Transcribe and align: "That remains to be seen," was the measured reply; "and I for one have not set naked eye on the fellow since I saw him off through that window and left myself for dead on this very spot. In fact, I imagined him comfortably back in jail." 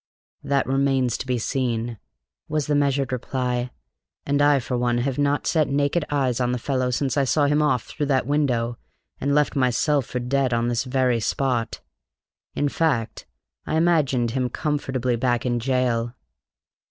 "That 0.41 0.65
remains 0.65 1.15
to 1.19 1.27
be 1.27 1.37
seen," 1.37 1.99
was 2.47 2.65
the 2.65 2.73
measured 2.73 3.11
reply; 3.11 3.69
"and 4.25 4.41
I 4.41 4.59
for 4.59 4.75
one 4.75 4.97
have 4.97 5.19
not 5.19 5.45
set 5.45 5.67
naked 5.67 6.05
eye 6.09 6.33
on 6.39 6.53
the 6.53 6.57
fellow 6.57 6.89
since 6.89 7.17
I 7.17 7.23
saw 7.23 7.45
him 7.45 7.61
off 7.61 7.83
through 7.83 8.07
that 8.07 8.25
window 8.25 8.79
and 9.19 9.35
left 9.35 9.55
myself 9.55 10.07
for 10.07 10.17
dead 10.19 10.55
on 10.55 10.69
this 10.69 10.85
very 10.85 11.19
spot. 11.19 11.81
In 12.55 12.67
fact, 12.67 13.27
I 13.67 13.75
imagined 13.75 14.31
him 14.31 14.49
comfortably 14.49 15.17
back 15.17 15.45
in 15.45 15.59
jail." 15.59 16.15